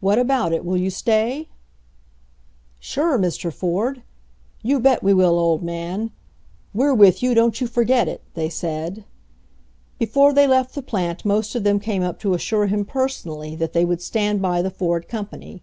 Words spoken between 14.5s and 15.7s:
the Ford company.